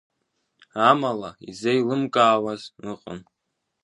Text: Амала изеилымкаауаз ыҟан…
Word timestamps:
Амала 0.89 1.31
изеилымкаауаз 1.49 2.61
ыҟан… 2.91 3.19